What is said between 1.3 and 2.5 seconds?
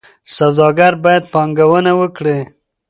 پانګونه وکړي.